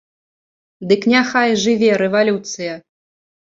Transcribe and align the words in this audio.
Дык 0.91 1.01
няхай 1.13 1.49
жыве 1.65 1.91
рэвалюцыя! 2.03 2.73